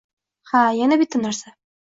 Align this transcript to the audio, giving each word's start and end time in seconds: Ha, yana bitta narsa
Ha, 0.51 0.61
yana 0.79 0.99
bitta 1.03 1.21
narsa 1.23 1.55